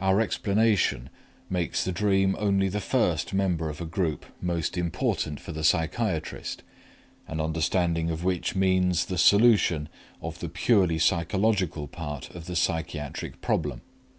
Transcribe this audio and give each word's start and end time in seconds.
Our 0.00 0.18
explanation 0.22 1.10
makes 1.50 1.84
the 1.84 1.92
dream 1.92 2.34
only 2.38 2.70
the 2.70 2.80
first 2.80 3.34
member 3.34 3.68
of 3.68 3.82
a 3.82 3.84
group 3.84 4.24
most 4.40 4.78
important 4.78 5.40
for 5.40 5.52
the 5.52 5.62
psychiatrist, 5.62 6.62
an 7.26 7.38
understanding 7.38 8.08
of 8.08 8.24
which 8.24 8.56
means 8.56 9.04
the 9.04 9.18
solution 9.18 9.90
of 10.22 10.38
the 10.40 10.48
purely 10.48 10.98
psychological 10.98 11.86
part 11.86 12.30
of 12.34 12.46
the 12.46 12.56
psychiatric 12.56 13.42
problem. 13.42 13.82